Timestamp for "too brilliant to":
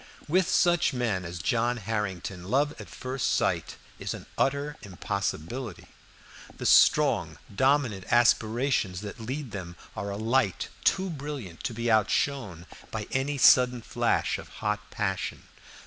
10.83-11.75